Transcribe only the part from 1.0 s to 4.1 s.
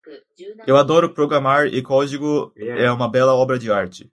programar e o código é uma bela obra de arte.